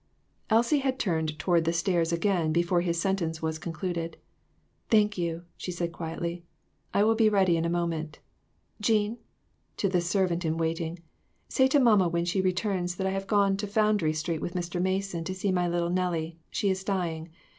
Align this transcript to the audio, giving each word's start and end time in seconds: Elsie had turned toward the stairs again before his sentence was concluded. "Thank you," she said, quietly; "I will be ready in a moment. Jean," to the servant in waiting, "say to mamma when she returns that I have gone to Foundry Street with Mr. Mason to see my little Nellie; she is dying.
Elsie 0.49 0.79
had 0.79 0.97
turned 0.97 1.37
toward 1.37 1.63
the 1.63 1.71
stairs 1.71 2.11
again 2.11 2.51
before 2.51 2.81
his 2.81 2.99
sentence 2.99 3.39
was 3.39 3.59
concluded. 3.59 4.17
"Thank 4.89 5.15
you," 5.15 5.43
she 5.57 5.71
said, 5.71 5.91
quietly; 5.91 6.43
"I 6.91 7.03
will 7.03 7.13
be 7.13 7.29
ready 7.29 7.55
in 7.55 7.65
a 7.65 7.69
moment. 7.69 8.17
Jean," 8.81 9.19
to 9.77 9.87
the 9.87 10.01
servant 10.01 10.43
in 10.43 10.57
waiting, 10.57 11.03
"say 11.49 11.67
to 11.67 11.79
mamma 11.79 12.07
when 12.09 12.25
she 12.25 12.41
returns 12.41 12.95
that 12.95 13.05
I 13.05 13.11
have 13.11 13.27
gone 13.27 13.57
to 13.57 13.67
Foundry 13.67 14.13
Street 14.13 14.41
with 14.41 14.55
Mr. 14.55 14.81
Mason 14.81 15.23
to 15.23 15.35
see 15.35 15.51
my 15.51 15.67
little 15.67 15.91
Nellie; 15.91 16.39
she 16.49 16.71
is 16.71 16.83
dying. 16.83 17.29